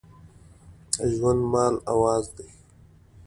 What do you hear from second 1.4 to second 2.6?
مال او آزادي